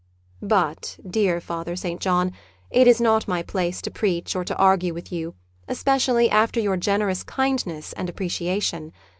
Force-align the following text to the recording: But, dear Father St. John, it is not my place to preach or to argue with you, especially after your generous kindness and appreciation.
But, 0.41 0.97
dear 1.07 1.39
Father 1.39 1.75
St. 1.75 2.01
John, 2.01 2.31
it 2.71 2.87
is 2.87 2.99
not 2.99 3.27
my 3.27 3.43
place 3.43 3.83
to 3.83 3.91
preach 3.91 4.35
or 4.35 4.43
to 4.43 4.57
argue 4.57 4.95
with 4.95 5.11
you, 5.11 5.35
especially 5.67 6.27
after 6.27 6.59
your 6.59 6.75
generous 6.75 7.21
kindness 7.21 7.93
and 7.93 8.09
appreciation. 8.09 8.93